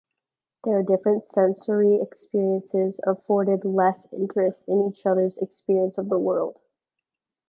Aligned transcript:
Their 0.63 0.81
different 0.81 1.25
sensory 1.31 1.99
experiences 2.01 2.99
afforded 3.05 3.63
less 3.63 3.99
interest 4.11 4.57
in 4.67 4.87
each 4.91 5.05
other's 5.05 5.37
experience 5.37 5.99
of 5.99 6.09
the 6.09 6.17
world. 6.17 6.59